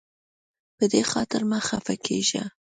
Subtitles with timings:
[0.77, 2.43] په دې خاطر مه خفه کیږه.